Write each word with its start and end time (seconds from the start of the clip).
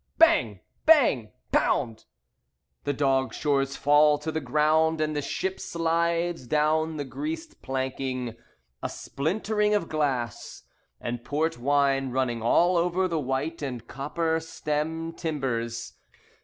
Bang! 0.17 0.61
Bang! 0.87 1.29
Pound! 1.51 2.05
The 2.85 2.91
dog 2.93 3.35
shores 3.35 3.75
fall 3.75 4.17
to 4.17 4.31
the 4.31 4.41
ground, 4.41 4.99
And 4.99 5.15
the 5.15 5.21
ship 5.21 5.59
slides 5.59 6.47
down 6.47 6.97
the 6.97 7.05
greased 7.05 7.61
planking. 7.61 8.35
A 8.81 8.89
splintering 8.89 9.75
of 9.75 9.89
glass, 9.89 10.63
And 10.99 11.23
port 11.23 11.59
wine 11.59 12.09
running 12.09 12.41
all 12.41 12.77
over 12.77 13.07
the 13.07 13.19
white 13.19 13.61
and 13.61 13.87
copper 13.87 14.39
stem 14.39 15.13
timbers. 15.13 15.93